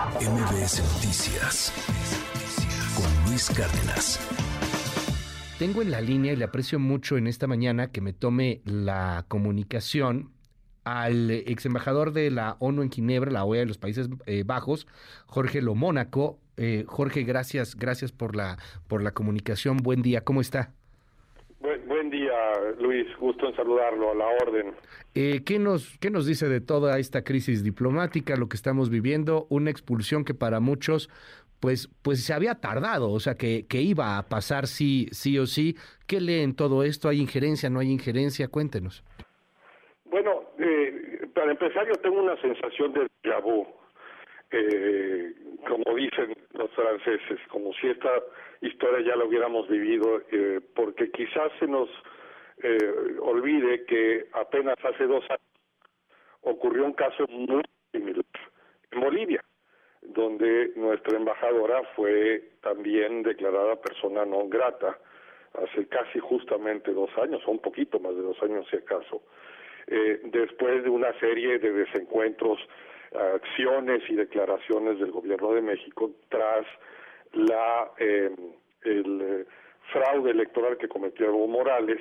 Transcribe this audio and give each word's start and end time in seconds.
MBS 0.00 0.82
Noticias 0.94 1.72
con 2.96 3.28
Luis 3.28 3.50
Cárdenas. 3.50 4.18
Tengo 5.58 5.82
en 5.82 5.90
la 5.90 6.00
línea 6.00 6.32
y 6.32 6.36
le 6.36 6.44
aprecio 6.44 6.78
mucho 6.78 7.18
en 7.18 7.26
esta 7.26 7.46
mañana 7.46 7.88
que 7.88 8.00
me 8.00 8.14
tome 8.14 8.62
la 8.64 9.26
comunicación 9.28 10.30
al 10.84 11.30
ex 11.30 11.66
embajador 11.66 12.14
de 12.14 12.30
la 12.30 12.56
ONU 12.60 12.80
en 12.80 12.90
Ginebra, 12.90 13.30
la 13.30 13.44
OEA 13.44 13.60
de 13.60 13.66
los 13.66 13.76
Países 13.76 14.08
eh, 14.24 14.42
Bajos, 14.46 14.86
Jorge 15.26 15.60
Lomónaco. 15.60 16.38
Eh, 16.56 16.84
Jorge, 16.88 17.24
gracias, 17.24 17.76
gracias 17.76 18.10
por 18.10 18.36
la 18.36 18.56
por 18.88 19.02
la 19.02 19.12
comunicación. 19.12 19.76
Buen 19.76 20.00
día, 20.00 20.24
¿cómo 20.24 20.40
está? 20.40 20.72
Luis. 22.78 23.06
Gusto 23.18 23.48
en 23.48 23.56
saludarlo 23.56 24.10
a 24.10 24.14
la 24.14 24.26
orden. 24.42 24.74
Eh, 25.14 25.42
¿qué, 25.44 25.58
nos, 25.58 25.98
¿Qué 25.98 26.10
nos 26.10 26.26
dice 26.26 26.48
de 26.48 26.60
toda 26.60 26.98
esta 26.98 27.22
crisis 27.22 27.64
diplomática, 27.64 28.36
lo 28.36 28.48
que 28.48 28.56
estamos 28.56 28.90
viviendo? 28.90 29.46
Una 29.50 29.70
expulsión 29.70 30.24
que 30.24 30.34
para 30.34 30.60
muchos 30.60 31.08
pues, 31.60 31.88
pues 32.02 32.24
se 32.24 32.32
había 32.32 32.54
tardado, 32.54 33.10
o 33.10 33.20
sea, 33.20 33.34
que, 33.34 33.66
que 33.68 33.82
iba 33.82 34.16
a 34.16 34.22
pasar 34.22 34.66
sí, 34.66 35.08
sí 35.12 35.38
o 35.38 35.46
sí. 35.46 35.76
¿Qué 36.06 36.20
lee 36.20 36.40
en 36.40 36.56
todo 36.56 36.82
esto? 36.82 37.08
¿Hay 37.08 37.20
injerencia, 37.20 37.68
no 37.68 37.80
hay 37.80 37.90
injerencia? 37.90 38.48
Cuéntenos. 38.48 39.04
Bueno, 40.06 40.42
eh, 40.58 41.26
para 41.34 41.52
empezar 41.52 41.86
yo 41.86 41.94
tengo 41.96 42.20
una 42.20 42.40
sensación 42.40 42.92
de 42.94 43.06
déjà 43.22 43.40
eh, 44.52 45.32
como 45.68 45.94
dicen 45.94 46.34
los 46.54 46.70
franceses, 46.72 47.38
como 47.48 47.72
si 47.74 47.88
esta 47.88 48.10
historia 48.62 49.06
ya 49.06 49.16
la 49.16 49.24
hubiéramos 49.24 49.68
vivido, 49.68 50.22
eh, 50.32 50.60
porque 50.74 51.10
quizás 51.10 51.52
se 51.60 51.66
nos 51.66 51.88
eh, 52.62 53.16
olvide 53.20 53.84
que 53.84 54.26
apenas 54.32 54.76
hace 54.84 55.04
dos 55.04 55.24
años 55.28 55.40
ocurrió 56.42 56.84
un 56.84 56.92
caso 56.92 57.26
muy 57.28 57.62
similar 57.92 58.24
en 58.90 59.00
Bolivia, 59.00 59.44
donde 60.02 60.72
nuestra 60.76 61.16
embajadora 61.16 61.82
fue 61.94 62.50
también 62.62 63.22
declarada 63.22 63.76
persona 63.76 64.24
no 64.24 64.48
grata 64.48 64.98
hace 65.54 65.86
casi 65.88 66.18
justamente 66.18 66.92
dos 66.92 67.10
años, 67.18 67.42
o 67.46 67.50
un 67.50 67.58
poquito 67.58 67.98
más 67.98 68.14
de 68.14 68.22
dos 68.22 68.40
años 68.42 68.66
si 68.70 68.76
acaso, 68.76 69.22
eh, 69.86 70.20
después 70.24 70.84
de 70.84 70.90
una 70.90 71.12
serie 71.18 71.58
de 71.58 71.72
desencuentros 71.72 72.60
acciones 73.12 74.02
y 74.08 74.14
declaraciones 74.14 75.00
del 75.00 75.10
gobierno 75.10 75.52
de 75.52 75.62
México 75.62 76.12
tras 76.28 76.64
la 77.32 77.90
eh, 77.98 78.30
el 78.82 79.20
eh, 79.20 79.46
fraude 79.92 80.30
electoral 80.30 80.78
que 80.78 80.88
cometió 80.88 81.26
Evo 81.26 81.46
Morales 81.48 82.00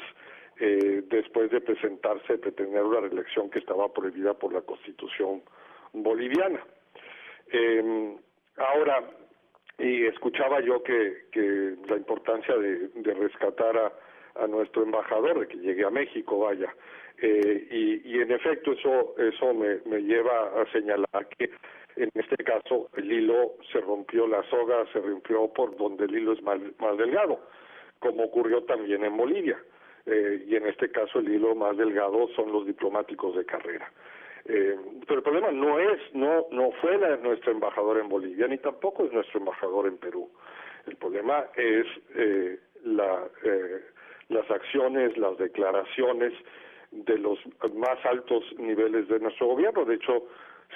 eh, 0.59 1.03
después 1.07 1.49
de 1.52 1.61
presentarse, 1.61 2.38
de 2.38 2.52
tener 2.52 2.83
una 2.83 3.02
reelección 3.02 3.49
que 3.49 3.59
estaba 3.59 3.91
prohibida 3.93 4.33
por 4.33 4.53
la 4.53 4.61
Constitución 4.61 5.41
boliviana. 5.93 6.63
Eh, 7.51 8.16
ahora, 8.57 9.03
y 9.77 10.05
escuchaba 10.05 10.59
yo 10.61 10.83
que, 10.83 11.77
la 11.88 11.95
importancia 11.95 12.55
de, 12.57 12.89
de 12.89 13.13
rescatar 13.13 13.77
a, 13.77 13.93
a 14.35 14.47
nuestro 14.47 14.83
embajador, 14.83 15.39
de 15.39 15.47
que 15.47 15.57
llegue 15.57 15.85
a 15.85 15.89
México, 15.89 16.39
vaya. 16.39 16.73
Eh, 17.21 17.67
y, 17.71 18.16
y, 18.16 18.21
en 18.21 18.31
efecto 18.31 18.71
eso 18.71 19.13
eso 19.17 19.53
me, 19.53 19.79
me 19.85 20.01
lleva 20.01 20.61
a 20.61 20.71
señalar 20.71 21.27
que 21.38 21.51
en 21.97 22.09
este 22.13 22.38
caso 22.45 22.89
el 22.95 23.11
hilo 23.11 23.55
se 23.73 23.81
rompió, 23.81 24.25
la 24.25 24.41
soga 24.44 24.85
se 24.94 24.99
rompió 24.99 25.51
por 25.51 25.75
donde 25.75 26.05
el 26.05 26.16
hilo 26.16 26.31
es 26.31 26.41
más, 26.41 26.59
más 26.79 26.97
delgado, 26.97 27.41
como 27.99 28.23
ocurrió 28.23 28.63
también 28.63 29.03
en 29.03 29.17
Bolivia. 29.17 29.57
Eh, 30.05 30.45
y 30.47 30.55
en 30.55 30.66
este 30.66 30.89
caso 30.92 31.19
el 31.19 31.30
hilo 31.30 31.55
más 31.55 31.78
delgado 31.78 32.28
son 32.36 32.52
los 32.52 32.66
diplomáticos 32.66 33.36
de 33.36 33.45
carrera. 33.45 33.92
Eh, 34.45 34.75
pero 35.06 35.19
el 35.19 35.23
problema 35.23 35.52
no 35.52 35.80
es, 35.80 36.00
no, 36.14 36.47
no 36.52 36.72
fue 36.81 36.97
la, 36.97 37.17
nuestro 37.17 37.52
embajador 37.52 38.00
en 38.00 38.09
Bolivia, 38.09 38.47
ni 38.47 38.58
tampoco 38.58 39.06
es 39.06 39.14
nuestro 39.14 39.39
embajador 39.39 39.88
en 39.88 39.97
Perú. 39.97 40.30
El 40.88 40.95
problema 40.95 41.45
es 41.56 41.86
eh, 42.16 42.59
la, 42.83 43.28
eh, 43.44 43.81
las 44.30 44.50
acciones, 44.50 45.18
las 45.18 45.38
declaraciones 45.38 46.34
de 46.91 47.18
los 47.19 47.38
más 47.75 48.03
altos 48.06 48.44
niveles 48.57 49.07
de 49.07 49.19
nuestro 49.19 49.47
gobierno. 49.47 49.85
De 49.85 49.96
hecho, 49.96 50.25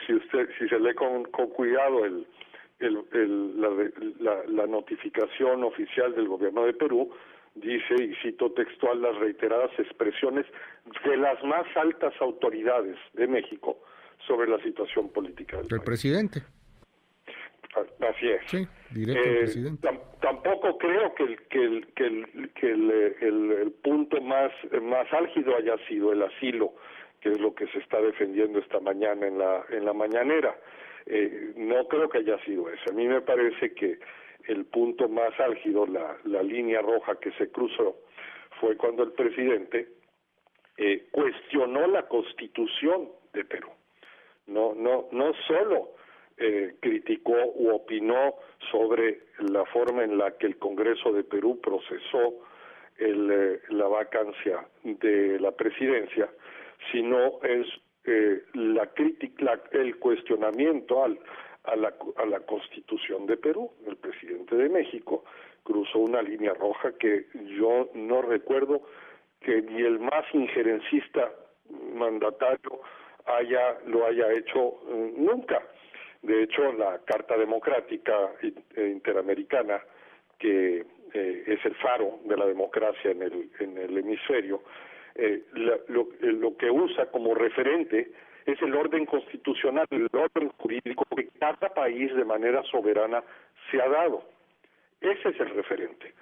si 0.05 0.13
usted, 0.13 0.49
si 0.59 0.67
se 0.67 0.79
lee 0.79 0.93
con, 0.93 1.23
con 1.25 1.47
cuidado 1.47 2.05
el, 2.05 2.27
la 4.19 4.67
notificación 4.67 5.63
oficial 5.63 6.13
del 6.13 6.27
gobierno 6.27 6.65
de 6.65 6.73
Perú, 6.73 7.09
dice, 7.55 7.95
y 8.03 8.15
cito 8.21 8.51
textual, 8.53 9.01
las 9.01 9.15
reiteradas 9.17 9.71
expresiones 9.79 10.45
de 11.05 11.17
las 11.17 11.41
más 11.43 11.65
altas 11.75 12.13
autoridades 12.19 12.97
de 13.13 13.27
México 13.27 13.77
sobre 14.27 14.49
la 14.49 14.57
situación 14.63 15.09
política 15.09 15.57
del 15.57 15.67
El 15.71 15.81
presidente. 15.81 16.41
Así 18.01 18.29
es. 18.29 18.41
Sí, 18.47 18.67
directo 18.91 19.23
al 19.23 19.35
Eh, 19.35 19.39
presidente. 19.39 19.87
tam- 19.87 19.99
tampoco 20.21 20.77
creo 20.77 21.15
que 21.15 21.23
el 21.23 21.37
que 21.47 21.63
el 21.63 21.87
que 21.95 22.05
el, 22.05 22.51
que 22.53 22.71
el, 22.71 22.91
eh, 22.91 23.15
el- 23.21 23.51
el 23.63 23.71
punto 23.71 24.21
más 24.21 24.51
más 24.81 25.11
álgido 25.11 25.55
haya 25.55 25.75
sido 25.87 26.11
el 26.13 26.21
asilo, 26.21 26.73
que 27.19 27.29
es 27.29 27.39
lo 27.39 27.55
que 27.55 27.65
se 27.67 27.79
está 27.79 27.99
defendiendo 27.99 28.59
esta 28.59 28.79
mañana 28.79 29.25
en 29.25 29.39
la 29.39 29.63
en 29.71 29.85
la 29.85 29.93
mañanera. 29.93 30.55
Eh, 31.07 31.53
no 31.57 31.87
creo 31.87 32.09
que 32.09 32.19
haya 32.19 32.37
sido 32.45 32.69
eso. 32.69 32.91
A 32.91 32.93
mí 32.93 33.07
me 33.07 33.21
parece 33.21 33.73
que 33.73 33.97
el 34.47 34.65
punto 34.65 35.07
más 35.09 35.37
álgido, 35.39 35.85
la 35.85 36.17
la 36.23 36.43
línea 36.43 36.81
roja 36.81 37.19
que 37.19 37.31
se 37.33 37.51
cruzó, 37.51 37.97
fue 38.59 38.77
cuando 38.77 39.03
el 39.03 39.11
presidente 39.11 39.87
eh, 40.77 41.07
cuestionó 41.11 41.87
la 41.87 42.07
Constitución 42.07 43.09
de 43.33 43.45
Perú. 43.45 43.69
No 44.47 44.73
no 44.75 45.07
no 45.11 45.33
solo 45.47 45.91
eh, 46.37 46.75
criticó 46.79 47.35
u 47.55 47.69
opinó 47.69 48.35
sobre 48.71 49.19
la 49.39 49.65
forma 49.65 50.03
en 50.03 50.17
la 50.17 50.31
que 50.37 50.47
el 50.47 50.57
Congreso 50.57 51.11
de 51.13 51.23
Perú 51.23 51.59
procesó 51.61 52.41
el, 52.97 53.31
eh, 53.31 53.61
la 53.69 53.87
vacancia 53.87 54.65
de 54.83 55.39
la 55.39 55.51
presidencia, 55.51 56.29
sino 56.91 57.39
es 57.43 57.67
eh, 58.05 58.43
la 58.53 58.87
crítica, 58.87 59.61
el 59.71 59.97
cuestionamiento 59.99 61.03
al, 61.03 61.19
a, 61.63 61.75
la, 61.75 61.93
a 62.17 62.25
la 62.25 62.39
Constitución 62.41 63.25
de 63.25 63.37
Perú. 63.37 63.71
El 63.87 63.97
presidente 63.97 64.55
de 64.55 64.69
México 64.69 65.23
cruzó 65.63 65.99
una 65.99 66.21
línea 66.21 66.53
roja 66.53 66.91
que 66.97 67.25
yo 67.57 67.89
no 67.93 68.21
recuerdo 68.21 68.81
que 69.39 69.61
ni 69.61 69.81
el 69.81 69.99
más 69.99 70.25
injerencista 70.33 71.31
mandatario 71.93 72.81
haya 73.25 73.77
lo 73.85 74.05
haya 74.05 74.31
hecho 74.31 74.79
eh, 74.89 75.13
nunca. 75.17 75.61
De 76.21 76.43
hecho, 76.43 76.71
la 76.73 76.99
Carta 77.05 77.37
Democrática 77.37 78.31
eh, 78.41 78.89
Interamericana, 78.89 79.81
que 80.39 80.85
eh, 81.13 81.43
es 81.45 81.65
el 81.65 81.75
faro 81.75 82.19
de 82.25 82.37
la 82.37 82.45
democracia 82.45 83.11
en 83.11 83.21
el, 83.21 83.49
en 83.59 83.77
el 83.77 83.97
hemisferio, 83.97 84.63
lo 85.89 86.57
que 86.57 86.71
usa 86.71 87.05
como 87.11 87.35
referente 87.35 88.11
es 88.45 88.61
el 88.61 88.75
orden 88.75 89.05
constitucional, 89.05 89.87
el 89.91 90.09
orden 90.11 90.49
jurídico 90.57 91.05
que 91.15 91.29
cada 91.39 91.73
país 91.73 92.13
de 92.15 92.25
manera 92.25 92.63
soberana 92.63 93.23
se 93.69 93.81
ha 93.81 93.87
dado. 93.87 94.23
Ese 95.01 95.29
es 95.29 95.39
el 95.39 95.49
referente. 95.49 96.13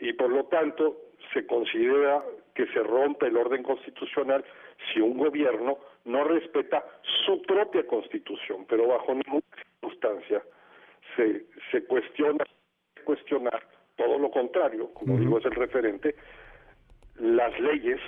Y 0.00 0.12
por 0.12 0.30
lo 0.30 0.44
tanto, 0.44 0.96
se 1.32 1.46
considera 1.46 2.22
que 2.54 2.66
se 2.68 2.80
rompe 2.80 3.26
el 3.26 3.36
orden 3.36 3.62
constitucional 3.62 4.44
si 4.92 5.00
un 5.00 5.18
gobierno 5.18 5.78
no 6.04 6.24
respeta 6.24 6.84
su 7.24 7.42
propia 7.42 7.86
constitución, 7.86 8.64
pero 8.68 8.86
bajo 8.88 9.14
ninguna 9.14 9.42
circunstancia 9.56 10.42
se, 11.16 11.46
se 11.70 11.84
cuestiona, 11.84 12.44
cuestionar 13.04 13.62
todo 13.96 14.18
lo 14.18 14.30
contrario, 14.30 14.92
como 14.94 15.18
digo 15.18 15.38
es 15.38 15.44
el 15.44 15.54
referente, 15.54 16.14
las 17.16 17.58
leyes 17.58 18.00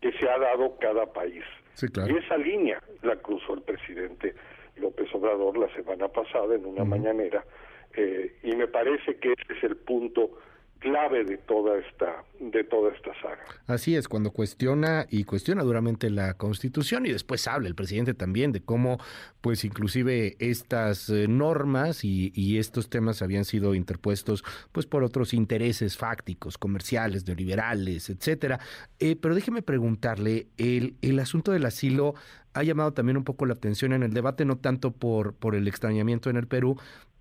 que 0.00 0.12
se 0.12 0.28
ha 0.28 0.38
dado 0.38 0.76
cada 0.78 1.06
país. 1.12 1.44
Sí, 1.80 1.88
claro. 1.88 2.12
Y 2.12 2.18
esa 2.18 2.36
línea 2.36 2.78
la 3.00 3.16
cruzó 3.16 3.54
el 3.54 3.62
presidente 3.62 4.34
López 4.76 5.08
Obrador 5.14 5.56
la 5.56 5.74
semana 5.74 6.08
pasada 6.08 6.54
en 6.54 6.66
una 6.66 6.84
mañanera, 6.84 7.42
eh, 7.96 8.36
y 8.42 8.54
me 8.54 8.68
parece 8.68 9.16
que 9.16 9.32
ese 9.32 9.54
es 9.54 9.64
el 9.64 9.76
punto 9.78 10.30
clave 10.80 11.24
de 11.24 11.38
toda 11.38 11.78
esta 11.78 12.24
de 12.40 12.64
toda 12.64 12.90
esta 12.92 13.12
saga. 13.20 13.44
Así 13.66 13.94
es, 13.94 14.08
cuando 14.08 14.30
cuestiona 14.30 15.06
y 15.10 15.24
cuestiona 15.24 15.62
duramente 15.62 16.08
la 16.08 16.34
Constitución 16.34 17.04
y 17.04 17.12
después 17.12 17.46
habla 17.46 17.68
el 17.68 17.74
presidente 17.74 18.14
también 18.14 18.50
de 18.50 18.62
cómo, 18.62 18.98
pues 19.42 19.64
inclusive 19.64 20.36
estas 20.38 21.10
eh, 21.10 21.28
normas 21.28 22.02
y, 22.02 22.30
estos 22.58 22.88
temas 22.88 23.22
habían 23.22 23.44
sido 23.44 23.74
interpuestos, 23.74 24.42
pues 24.72 24.86
por 24.86 25.04
otros 25.04 25.34
intereses 25.34 25.96
fácticos, 25.96 26.58
comerciales, 26.58 27.26
neoliberales, 27.26 28.10
etcétera. 28.10 28.58
Eh, 28.98 29.16
pero 29.16 29.34
déjeme 29.34 29.62
preguntarle, 29.62 30.48
el, 30.56 30.96
el 31.02 31.18
asunto 31.20 31.52
del 31.52 31.66
asilo 31.66 32.14
ha 32.54 32.62
llamado 32.62 32.92
también 32.92 33.16
un 33.16 33.24
poco 33.24 33.46
la 33.46 33.54
atención 33.54 33.92
en 33.92 34.02
el 34.02 34.12
debate, 34.12 34.44
no 34.44 34.56
tanto 34.56 34.90
por, 34.90 35.34
por 35.34 35.54
el 35.54 35.68
extrañamiento 35.68 36.30
en 36.30 36.36
el 36.36 36.46
Perú, 36.46 36.76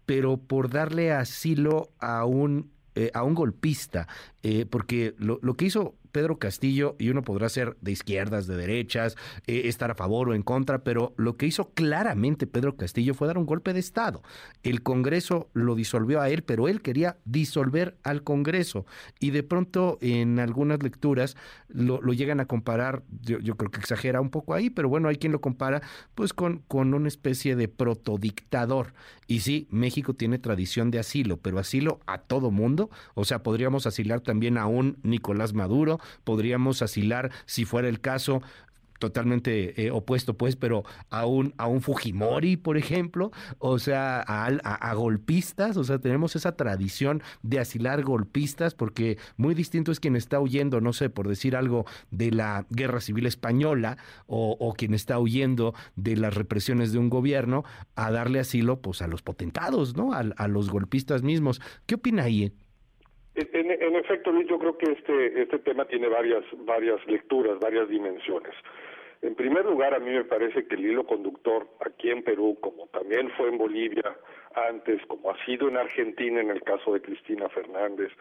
pero 0.06 0.38
por 0.38 0.70
darle 0.70 1.12
asilo 1.12 1.90
a 2.00 2.26
un 2.26 2.72
eh, 3.00 3.12
a 3.14 3.24
un 3.24 3.34
golpista, 3.34 4.10
eh, 4.44 4.66
porque 4.70 5.16
lo, 5.20 5.40
lo, 5.42 5.54
que 5.54 5.64
hizo 5.64 5.96
Pedro 6.12 6.40
Castillo, 6.40 6.96
y 7.00 7.10
uno 7.10 7.22
podrá 7.22 7.50
ser 7.50 7.78
de 7.82 7.92
izquierdas, 7.92 8.48
de 8.48 8.58
derechas, 8.58 9.16
eh, 9.48 9.64
estar 9.66 9.92
a 9.92 9.96
favor 9.96 10.30
o 10.30 10.34
en 10.34 10.44
contra, 10.44 10.84
pero 10.84 11.14
lo 11.18 11.38
que 11.38 11.46
hizo 11.46 11.72
claramente 11.74 12.48
Pedro 12.48 12.76
Castillo 12.76 13.14
fue 13.14 13.28
dar 13.28 13.38
un 13.38 13.46
golpe 13.46 13.74
de 13.74 13.80
Estado. 13.80 14.22
El 14.64 14.84
Congreso 14.84 15.50
lo 15.54 15.76
disolvió 15.76 16.22
a 16.22 16.30
él, 16.30 16.44
pero 16.44 16.68
él 16.68 16.82
quería 16.82 17.18
disolver 17.26 17.98
al 18.04 18.24
Congreso. 18.24 18.86
Y 19.20 19.32
de 19.32 19.44
pronto 19.44 19.98
en 20.02 20.40
algunas 20.40 20.82
lecturas 20.84 21.36
lo, 21.68 22.00
llegan 22.14 22.40
a 22.40 22.46
comparar, 22.46 23.04
yo, 23.22 23.56
creo 23.56 23.72
que 23.72 23.80
exagera 23.80 24.22
un 24.22 24.30
poco 24.30 24.54
ahí, 24.54 24.70
pero 24.70 24.90
bueno, 24.90 25.08
hay 25.08 25.18
quien 25.18 25.32
lo 25.32 25.42
compara 25.42 25.82
pues 26.16 26.34
con, 26.34 26.60
con 26.68 26.94
una 26.94 27.08
especie 27.08 27.56
de 27.56 27.68
protodictador. 27.68 28.94
Y 29.28 29.42
sí, 29.42 29.68
México 29.70 30.16
tiene 30.16 30.40
tradición 30.40 30.90
de 30.90 31.00
asilo, 31.00 31.38
pero 31.38 31.60
asilo 31.60 32.00
a 32.08 32.18
todo 32.18 32.50
mundo. 32.50 32.90
O 33.14 33.26
sea, 33.26 33.44
podríamos 33.44 33.86
asilar 33.86 34.22
también 34.22 34.58
a 34.58 34.66
un 34.66 34.98
Nicolás 35.04 35.54
Maduro, 35.54 35.99
podríamos 36.24 36.82
asilar, 36.82 37.32
si 37.46 37.66
fuera 37.66 37.90
el 37.90 38.02
caso, 38.02 38.42
totalmente 39.00 39.86
eh, 39.86 39.92
opuesto, 39.92 40.38
pues, 40.38 40.56
pero 40.56 40.84
a 41.10 41.26
un, 41.26 41.54
a 41.58 41.68
un 41.68 41.82
Fujimori, 41.82 42.58
por 42.58 42.78
ejemplo, 42.78 43.32
o 43.58 43.80
sea, 43.80 44.20
a, 44.20 44.94
golpistas, 44.94 45.78
o 45.78 45.84
sea, 45.84 46.00
tenemos 46.00 46.36
esa 46.36 46.56
tradición 46.56 47.24
de 47.42 47.60
asilar 47.60 48.04
golpistas, 48.04 48.76
porque 48.76 49.18
muy 49.38 49.56
distinto 49.56 49.92
es 49.92 50.00
quien 50.00 50.16
está 50.16 50.40
huyendo, 50.40 50.82
no 50.82 50.94
sé, 50.94 51.10
por 51.10 51.28
decir 51.28 51.56
algo, 51.56 51.86
de 52.12 52.32
la 52.32 52.66
guerra 52.70 53.00
civil 53.00 53.26
española, 53.26 53.98
o, 54.28 54.74
quien 54.78 54.94
está 54.94 55.18
huyendo 55.18 55.74
de 55.96 56.16
las 56.18 56.34
represiones 56.36 56.92
de 56.92 57.00
un 57.00 57.10
gobierno, 57.10 57.64
a 57.96 58.12
darle 58.12 58.40
asilo, 58.40 58.82
pues, 58.82 59.02
a 59.02 59.08
los 59.08 59.22
potentados, 59.22 59.96
¿no? 59.96 60.12
A 60.14 60.48
los 60.48 60.70
golpistas 60.70 61.24
mismos. 61.24 61.62
¿Qué 61.86 61.96
opina 61.96 62.24
ahí? 62.24 62.54
En, 63.40 63.72
en, 63.72 63.96
efecto, 63.96 64.32
Luis, 64.32 64.48
yo 64.50 64.60
creo 64.60 64.78
que 64.78 64.92
este, 64.92 65.42
este 65.42 65.60
tema 65.60 65.86
tiene 65.86 66.10
varias, 66.10 66.44
varias 66.66 67.06
lecturas, 67.08 67.58
varias 67.60 67.88
dimensiones. 67.88 68.54
En 69.22 69.36
primer 69.36 69.66
lugar, 69.66 69.94
a 69.94 70.00
mí 70.00 70.12
me 70.12 70.26
parece 70.26 70.68
que 70.68 70.76
el 70.76 70.86
hilo 70.86 71.06
conductor 71.06 71.68
aquí 71.86 72.10
en 72.10 72.22
Perú, 72.22 72.58
como 72.60 72.88
también 72.88 73.30
fue 73.32 73.48
en 73.48 73.58
Bolivia 73.58 74.18
antes, 74.70 75.02
como 75.08 75.32
ha 75.32 75.46
sido 75.46 75.70
en 75.70 75.78
Argentina 75.78 76.42
en 76.42 76.50
el 76.50 76.62
caso 76.64 76.94
de 76.94 77.02
Cristina 77.02 77.48
Fernández, 77.48 78.12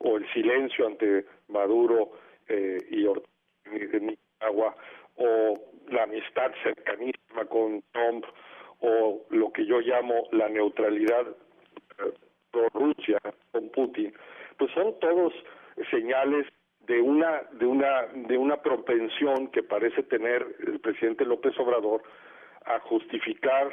o 0.00 0.18
el 0.18 0.30
silencio 0.32 0.86
ante 0.86 1.24
Maduro 1.48 2.12
eh, 2.48 2.78
y 2.90 3.04
de 3.04 4.00
Nicaragua, 4.00 4.76
o 5.16 5.58
la 5.88 6.02
amistad 6.02 6.52
cercanísima 6.62 7.46
con 7.48 7.82
Trump, 7.92 8.26
o 8.80 9.24
lo 9.30 9.50
que 9.52 9.64
yo 9.64 9.80
llamo 9.80 10.28
la 10.32 10.50
neutralidad 10.50 11.26
eh, 11.28 12.12
pro 12.50 12.68
Rusia 12.74 13.18
con 13.52 13.70
Putin, 13.70 14.12
pues 14.58 14.70
son 14.72 14.98
todos 15.00 15.32
señales 15.90 16.46
de 16.86 17.00
una 17.00 17.42
de 17.52 17.66
una 17.66 18.06
de 18.14 18.38
una 18.38 18.56
propensión 18.58 19.48
que 19.48 19.62
parece 19.62 20.02
tener 20.04 20.46
el 20.66 20.80
presidente 20.80 21.24
López 21.24 21.58
Obrador 21.58 22.02
a 22.64 22.80
justificar 22.80 23.72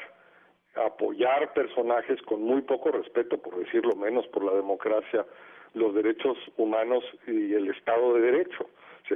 apoyar 0.75 1.53
personajes 1.53 2.21
con 2.23 2.41
muy 2.41 2.61
poco 2.61 2.91
respeto 2.91 3.37
por 3.37 3.57
decirlo 3.57 3.95
menos 3.95 4.25
por 4.27 4.43
la 4.43 4.53
democracia 4.53 5.25
los 5.73 5.93
derechos 5.93 6.37
humanos 6.57 7.03
y 7.27 7.53
el 7.53 7.69
estado 7.69 8.15
de 8.15 8.21
derecho 8.21 8.69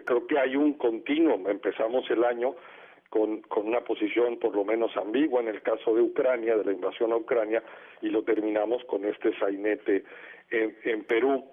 creo 0.05 0.27
que 0.27 0.37
hay 0.39 0.55
un 0.55 0.73
continuo 0.73 1.49
empezamos 1.49 2.09
el 2.11 2.23
año 2.23 2.55
con, 3.09 3.41
con 3.43 3.67
una 3.67 3.81
posición 3.81 4.37
por 4.37 4.55
lo 4.55 4.63
menos 4.63 4.95
ambigua 4.97 5.41
en 5.41 5.47
el 5.47 5.61
caso 5.61 5.95
de 5.95 6.01
Ucrania, 6.01 6.57
de 6.57 6.65
la 6.65 6.71
invasión 6.71 7.11
a 7.11 7.17
Ucrania, 7.17 7.63
y 8.01 8.09
lo 8.09 8.23
terminamos 8.23 8.83
con 8.85 9.05
este 9.05 9.37
sainete 9.39 10.03
en, 10.49 10.77
en 10.83 11.03
Perú. 11.05 11.45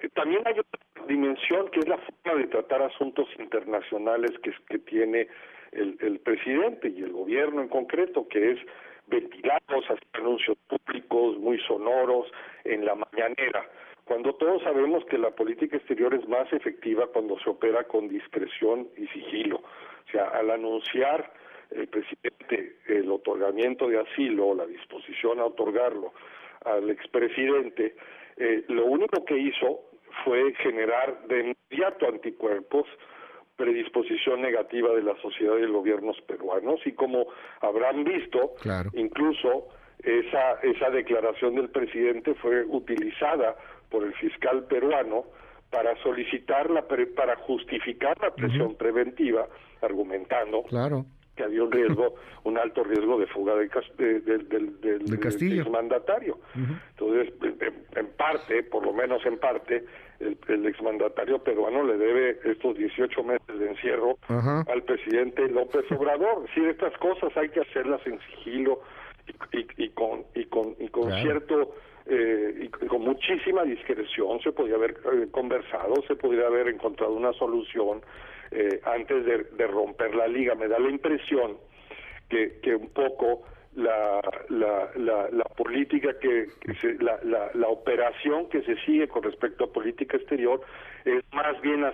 Eh, 0.00 0.08
también 0.14 0.42
hay 0.46 0.58
otra 0.58 0.80
dimensión 1.06 1.70
que 1.70 1.80
es 1.80 1.88
la 1.88 1.98
forma 1.98 2.40
de 2.40 2.48
tratar 2.48 2.82
asuntos 2.82 3.28
internacionales 3.38 4.32
que, 4.42 4.52
que 4.68 4.78
tiene 4.78 5.28
el, 5.72 5.96
el 6.00 6.18
presidente 6.20 6.88
y 6.88 7.02
el 7.02 7.12
gobierno 7.12 7.62
en 7.62 7.68
concreto, 7.68 8.26
que 8.28 8.52
es 8.52 8.58
ventilados, 9.06 9.84
hacer 9.84 10.06
anuncios 10.14 10.56
públicos 10.68 11.38
muy 11.38 11.58
sonoros 11.60 12.30
en 12.64 12.84
la 12.84 12.94
mañanera, 12.94 13.66
cuando 14.04 14.34
todos 14.34 14.62
sabemos 14.62 15.04
que 15.04 15.18
la 15.18 15.30
política 15.30 15.76
exterior 15.76 16.14
es 16.14 16.28
más 16.28 16.52
efectiva 16.52 17.06
cuando 17.08 17.38
se 17.40 17.50
opera 17.50 17.84
con 17.84 18.08
discreción 18.08 18.88
y 18.96 19.06
sigilo. 19.08 19.58
O 19.58 20.10
sea, 20.10 20.28
al 20.30 20.50
anunciar 20.50 21.32
el 21.70 21.86
presidente 21.86 22.76
el 22.88 23.10
otorgamiento 23.10 23.88
de 23.88 24.00
asilo 24.00 24.48
o 24.48 24.54
la 24.54 24.66
disposición 24.66 25.38
a 25.38 25.44
otorgarlo 25.44 26.12
al 26.64 26.90
expresidente, 26.90 27.94
eh, 28.36 28.64
lo 28.68 28.86
único 28.86 29.24
que 29.24 29.38
hizo 29.38 29.89
fue 30.24 30.54
generar 30.54 31.26
de 31.28 31.54
inmediato 31.70 32.06
anticuerpos, 32.06 32.86
predisposición 33.56 34.40
negativa 34.40 34.94
de 34.94 35.02
la 35.02 35.14
sociedad 35.20 35.56
y 35.56 35.62
los 35.62 35.72
gobiernos 35.72 36.20
peruanos 36.22 36.80
y 36.86 36.92
como 36.92 37.26
habrán 37.60 38.04
visto, 38.04 38.54
incluso 38.94 39.68
esa, 40.02 40.52
esa 40.62 40.90
declaración 40.90 41.56
del 41.56 41.68
presidente 41.68 42.34
fue 42.36 42.64
utilizada 42.64 43.56
por 43.90 44.04
el 44.04 44.14
fiscal 44.14 44.64
peruano 44.64 45.24
para 45.70 45.94
solicitar 46.02 46.70
la 46.70 46.84
para 47.14 47.36
justificar 47.36 48.18
la 48.20 48.34
presión 48.34 48.74
preventiva 48.76 49.46
argumentando 49.82 50.62
claro 50.64 51.04
que 51.40 51.44
había 51.46 51.62
un 51.62 51.72
riesgo, 51.72 52.14
un 52.44 52.58
alto 52.58 52.84
riesgo 52.84 53.18
de 53.18 53.26
fuga 53.28 53.54
de, 53.54 54.20
del, 54.20 54.48
del, 54.80 55.58
exmandatario. 55.58 56.38
Entonces, 56.54 57.32
en, 57.96 58.06
parte, 58.08 58.62
por 58.64 58.84
lo 58.84 58.92
menos 58.92 59.24
en 59.24 59.38
parte, 59.38 59.84
el, 60.20 60.66
exmandatario 60.66 61.38
peruano 61.38 61.82
le 61.82 61.96
debe 61.96 62.38
estos 62.44 62.76
18 62.76 63.22
meses 63.24 63.58
de 63.58 63.70
encierro 63.70 64.18
al 64.28 64.82
presidente 64.82 65.48
López 65.48 65.90
Obrador. 65.92 66.44
Si 66.54 66.60
estas 66.64 66.92
cosas 66.98 67.34
hay 67.36 67.48
que 67.48 67.60
hacerlas 67.60 68.00
en 68.06 68.18
sigilo 68.20 68.80
y, 69.52 69.88
con, 69.90 70.24
y 70.34 70.44
con, 70.44 70.76
y 70.78 70.88
con 70.88 71.12
cierto... 71.22 71.74
Eh, 72.06 72.64
y 72.64 72.86
con 72.88 73.02
muchísima 73.02 73.62
discreción 73.62 74.40
se 74.40 74.50
podría 74.50 74.74
haber 74.74 74.96
eh, 75.12 75.28
conversado, 75.30 75.94
se 76.08 76.16
podría 76.16 76.46
haber 76.46 76.66
encontrado 76.66 77.12
una 77.12 77.32
solución 77.34 78.00
eh, 78.50 78.80
antes 78.84 79.24
de, 79.24 79.66
romper 79.66 80.14
la 80.14 80.26
liga. 80.26 80.54
Me 80.54 80.68
da 80.68 80.78
la 80.78 80.90
impresión 80.90 81.58
que, 82.28 82.58
que 82.62 82.74
un 82.74 82.90
poco 82.90 83.44
la, 83.76 84.20
la, 84.48 84.90
la, 85.30 85.44
política 85.56 86.18
que, 86.20 86.48
la, 86.98 87.18
la, 87.22 87.50
la, 87.54 87.68
operación 87.68 88.48
que 88.48 88.62
se 88.62 88.76
sigue 88.84 89.06
con 89.08 89.22
respecto 89.22 89.64
a 89.64 89.72
política 89.72 90.16
exterior 90.16 90.60
es 91.04 91.22
más 91.32 91.60
bien 91.60 91.84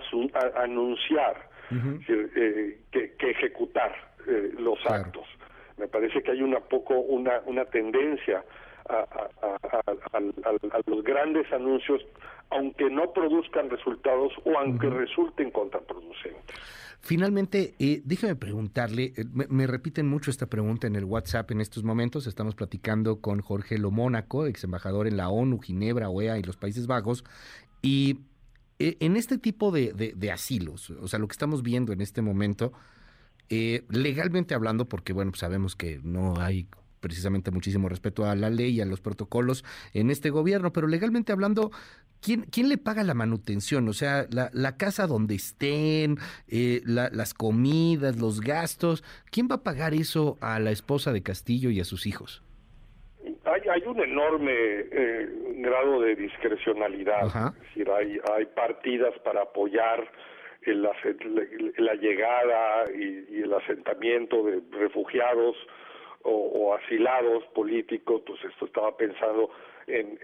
anunciar 0.55 1.49
eh, 2.09 2.79
que, 2.91 3.13
que, 3.13 3.29
ejecutar 3.29 3.93
eh, 4.27 4.53
los 4.57 4.79
actos. 4.87 5.27
Me 5.77 5.87
parece 5.87 6.23
que 6.23 6.31
hay 6.31 6.41
una 6.41 6.59
poco 6.59 6.95
una, 6.95 7.41
una 7.45 7.65
tendencia 7.65 8.43
a, 8.89 9.05
a, 9.41 10.81
los 10.87 11.03
grandes 11.03 11.51
anuncios, 11.51 12.05
aunque 12.49 12.89
no 12.89 13.11
produzcan 13.13 13.69
resultados 13.69 14.31
o 14.45 14.57
aunque 14.57 14.89
resulten 14.89 15.51
contraproducentes. 15.51 16.55
Finalmente, 16.99 17.75
eh, 17.79 18.01
déjeme 18.03 18.35
preguntarle, 18.35 19.13
eh, 19.15 19.25
me, 19.31 19.67
repiten 19.67 20.07
mucho 20.07 20.31
esta 20.31 20.47
pregunta 20.47 20.87
en 20.87 20.95
el 20.95 21.05
WhatsApp 21.05 21.51
en 21.51 21.61
estos 21.61 21.83
momentos, 21.83 22.27
estamos 22.27 22.55
platicando 22.55 23.21
con 23.21 23.39
Jorge 23.39 23.77
Lomónaco, 23.77 24.47
ex 24.47 24.63
embajador 24.63 25.07
en 25.07 25.15
la 25.15 25.29
ONU, 25.29 25.59
Ginebra, 25.59 26.09
OEA 26.09 26.37
y 26.37 26.43
los 26.43 26.57
Países 26.57 26.87
Bajos, 26.87 27.23
y 27.81 28.21
eh, 28.79 28.97
en 28.99 29.15
este 29.15 29.37
tipo 29.37 29.71
de, 29.71 29.93
de, 29.93 30.31
asilos, 30.31 30.89
o 30.89 31.07
sea, 31.07 31.19
lo 31.19 31.27
que 31.27 31.33
estamos 31.33 31.63
viendo 31.63 31.93
en 31.93 32.01
este 32.01 32.21
momento, 32.21 32.73
legalmente 33.49 34.53
hablando, 34.53 34.89
porque 34.89 35.13
bueno, 35.13 35.31
pues 35.31 35.39
sabemos 35.39 35.75
que 35.75 36.01
no 36.03 36.37
hay 36.41 36.67
precisamente 36.99 37.51
muchísimo 37.51 37.87
respeto 37.89 38.25
a 38.25 38.35
la 38.35 38.49
ley 38.49 38.71
y 38.71 38.81
a 38.81 38.85
los 38.85 38.99
protocolos 38.99 39.63
en 39.93 40.09
este 40.09 40.29
gobierno, 40.29 40.73
pero 40.73 40.87
legalmente 40.87 41.31
hablando, 41.31 41.71
¿quién, 42.21 42.43
quién 42.51 42.69
le 42.69 42.77
paga 42.77 43.03
la 43.03 43.13
manutención? 43.13 43.87
O 43.87 43.93
sea, 43.93 44.25
la, 44.31 44.49
la 44.53 44.77
casa 44.77 45.07
donde 45.07 45.35
estén, 45.35 46.17
eh, 46.47 46.81
las 46.85 47.33
comidas, 47.33 48.19
los 48.19 48.41
gastos, 48.41 49.03
¿quién 49.31 49.47
va 49.49 49.55
a 49.55 49.63
pagar 49.63 49.93
eso 49.93 50.37
a 50.41 50.59
la 50.59 50.71
esposa 50.71 51.11
de 51.11 51.23
Castillo 51.23 51.69
y 51.69 51.79
a 51.79 51.85
sus 51.85 52.05
hijos? 52.05 52.43
Hay, 53.45 53.61
hay 53.69 53.83
un 53.85 53.99
enorme 53.99 54.53
eh, 54.53 55.27
grado 55.57 56.01
de 56.01 56.15
discrecionalidad, 56.15 57.27
es 57.27 57.61
decir, 57.61 57.89
hay, 57.89 58.19
hay 58.35 58.45
partidas 58.45 59.17
para 59.23 59.41
apoyar 59.41 60.09
la, 60.65 60.91
la, 61.77 61.93
llegada 61.95 62.85
y, 62.93 63.41
el 63.41 63.53
asentamiento 63.53 64.43
de 64.43 64.61
refugiados 64.71 65.55
o, 66.23 66.73
asilados 66.75 67.43
políticos, 67.55 68.21
pues 68.25 68.43
esto 68.43 68.65
estaba 68.65 68.95
pensado 68.97 69.49
en, 69.87 70.19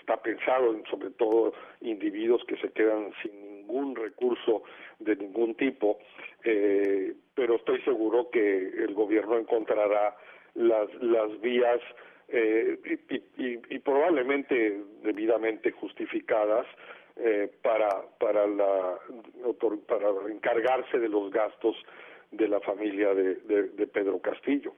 está 0.00 0.16
pensado 0.22 0.72
en 0.72 0.84
sobre 0.86 1.10
todo 1.10 1.52
individuos 1.80 2.44
que 2.44 2.56
se 2.58 2.70
quedan 2.70 3.12
sin 3.22 3.32
ningún 3.56 3.96
recurso 3.96 4.62
de 4.98 5.16
ningún 5.16 5.54
tipo, 5.56 5.98
eh, 6.44 7.14
pero 7.34 7.56
estoy 7.56 7.80
seguro 7.82 8.30
que 8.30 8.68
el 8.68 8.94
gobierno 8.94 9.36
encontrará 9.36 10.16
las, 10.54 10.92
las 11.02 11.40
vías 11.40 11.80
eh, 12.28 12.78
y, 13.36 13.78
probablemente 13.80 14.80
debidamente 15.02 15.72
justificadas 15.72 16.66
eh, 17.16 17.50
para 17.62 17.88
para 18.18 18.46
la 18.46 18.98
para 19.88 20.10
encargarse 20.30 20.98
de 20.98 21.08
los 21.08 21.30
gastos 21.32 21.76
de 22.30 22.46
la 22.46 22.60
familia 22.60 23.12
de, 23.14 23.34
de, 23.34 23.86
Pedro 23.88 24.20
Castillo. 24.20 24.72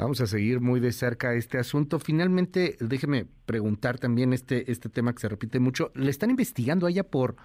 Vamos 0.00 0.22
a 0.22 0.26
seguir 0.26 0.60
muy 0.60 0.80
de 0.80 0.92
cerca 0.92 1.34
este 1.34 1.58
asunto. 1.58 1.98
Finalmente, 1.98 2.76
déjeme 2.80 3.26
preguntar 3.44 3.98
también 3.98 4.32
este 4.32 4.70
este 4.72 4.88
tema 4.88 5.12
que 5.12 5.18
se 5.18 5.28
repite 5.28 5.60
mucho. 5.60 5.90
Le 5.94 6.08
están 6.08 6.30
investigando 6.30 6.86
a 6.86 6.90
ella 6.90 7.04
por 7.04 7.36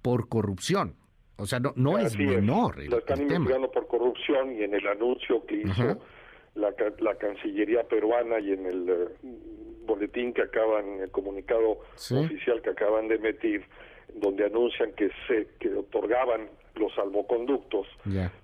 por 0.00 0.28
corrupción. 0.28 0.94
O 1.36 1.46
sea, 1.46 1.58
no, 1.58 1.72
no 1.74 1.98
es 1.98 2.16
menor. 2.16 2.78
Lo 2.84 2.98
están 2.98 3.22
investigando 3.22 3.72
por 3.72 3.88
corrupción 3.88 4.52
y 4.56 4.62
en 4.62 4.74
el 4.74 4.86
anuncio 4.86 5.44
que 5.46 5.62
hizo 5.62 5.98
la, 6.54 6.72
la, 7.00 7.14
Cancillería 7.16 7.82
peruana 7.82 8.38
y 8.38 8.52
en 8.52 8.66
el 8.66 8.88
eh, 8.88 9.28
boletín 9.84 10.32
que 10.32 10.42
acaban, 10.42 11.00
el 11.00 11.10
comunicado 11.10 11.80
oficial 11.94 12.62
que 12.62 12.70
acaban 12.70 13.08
de 13.08 13.16
emitir, 13.16 13.64
donde 14.14 14.44
anuncian 14.44 14.92
que 14.92 15.10
se 15.26 15.48
que 15.58 15.74
otorgaban 15.74 16.50
los 16.76 16.94
salvoconductos, 16.94 17.88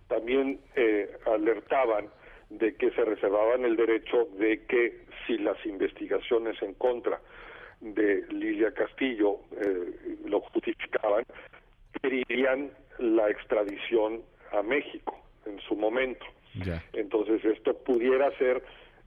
también 0.08 0.58
eh, 0.74 1.16
alertaban 1.26 2.08
de 2.50 2.74
que 2.76 2.90
se 2.92 3.04
reservaban 3.04 3.64
el 3.64 3.76
derecho 3.76 4.28
de 4.38 4.64
que 4.66 5.04
si 5.26 5.38
las 5.38 5.64
investigaciones 5.66 6.60
en 6.62 6.74
contra 6.74 7.20
de 7.80 8.24
Lilia 8.30 8.72
Castillo 8.72 9.40
eh, 9.60 10.16
lo 10.24 10.40
justificaban, 10.40 11.24
pedirían 12.00 12.70
la 12.98 13.28
extradición 13.30 14.22
a 14.52 14.62
México 14.62 15.18
en 15.44 15.58
su 15.60 15.76
momento. 15.76 16.24
Entonces 16.94 17.44
esto 17.44 17.76
pudiera 17.84 18.30
ser 18.38 18.62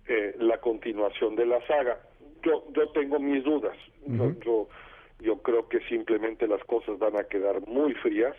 eh, 0.08 0.36
la 0.40 0.60
continuación 0.60 1.36
de 1.36 1.48
la 1.48 1.66
saga. 1.66 2.00
Yo 2.44 2.64
yo 2.74 2.90
tengo 2.90 3.20
mis 3.20 3.44
dudas. 3.44 3.76
yo, 4.46 4.70
yo, 5.20 5.42
creo 5.42 5.68
que 5.68 5.80
simplemente 5.90 6.48
las 6.48 6.64
cosas 6.66 7.00
van 7.00 7.18
a 7.18 7.24
quedar 7.24 7.68
muy 7.68 7.94
frías 7.96 8.36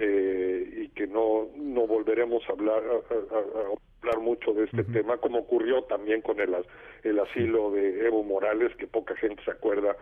eh, 0.00 0.82
y 0.82 0.88
que 0.88 1.06
no 1.06 1.48
no 1.56 1.81
a 2.22 2.52
hablar 2.52 2.82
a, 2.82 4.02
hablar 4.02 4.20
mucho 4.20 4.52
de 4.52 4.64
este 4.64 4.84
tema 4.84 5.16
como 5.18 5.38
ocurrió 5.38 5.82
también 5.84 6.22
con 6.22 6.40
el 6.40 6.54
el 7.02 7.18
asilo 7.18 7.70
de 7.70 8.06
Evo 8.06 8.22
Morales 8.22 8.74
que 8.76 8.86
poca 8.86 9.16
gente 9.16 9.42
se 9.44 9.50
acuerda 9.50 9.96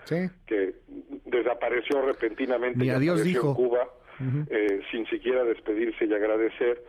que 0.46 0.74
desapareció 1.26 2.02
repentinamente 2.02 2.84
y 2.84 2.90
adiós 2.90 3.22
dijo. 3.22 3.48
en 3.48 3.54
Cuba 3.54 3.88
eh, 4.50 4.80
sin 4.90 5.06
siquiera 5.06 5.44
despedirse 5.44 6.04
y 6.04 6.12
agradecer. 6.12 6.84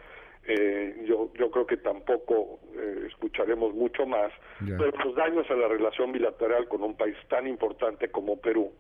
Eh, 0.48 1.06
yo, 1.08 1.32
yo 1.38 1.52
creo 1.52 1.68
que 1.68 1.78
tampoco 1.78 2.60
eh, 2.76 3.06
escucharemos 3.08 3.76
mucho 3.76 4.08
más, 4.08 4.32
pero 4.60 4.92
los 5.06 5.16
daños 5.16 5.46
a 5.50 5.54
la 5.54 5.68
relación 5.68 6.12
bilateral 6.12 6.68
con 6.68 6.82
un 6.82 6.98
país 6.98 7.16
tan 7.30 7.48
importante 7.48 8.10
como 8.10 8.40
Perú 8.40 8.72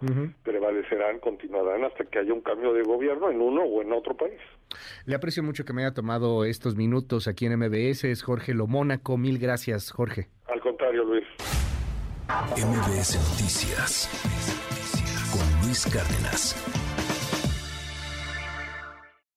prevalecerán, 0.44 1.20
continuarán 1.20 1.84
hasta 1.84 2.06
que 2.06 2.20
haya 2.20 2.34
un 2.34 2.41
cambio 2.41 2.74
de 2.74 2.82
gobierno 2.82 3.30
en 3.30 3.41
uno 3.41 3.62
o 3.63 3.82
en 3.82 3.94
otro 3.94 4.18
país. 4.18 4.39
Le 5.06 5.15
aprecio 5.15 5.44
mucho 5.44 5.63
que 5.63 5.74
me 5.74 5.84
haya 5.84 5.94
tomado 5.94 6.46
estos 6.46 6.75
minutos 6.75 7.27
aquí 7.27 7.46
en 7.46 7.58
MBS, 7.60 8.06
es 8.06 8.24
Jorge 8.24 8.53
Lomónaco, 8.56 9.18
mil 9.18 9.38
gracias 9.38 9.91
Jorge. 9.91 10.30
Al 10.48 10.62
contrario, 10.62 11.03
Luis. 11.03 11.25
MBS 12.58 13.15
Noticias 13.30 14.10
con 15.32 15.68
Luis 15.68 15.86
Cárdenas. 15.86 16.80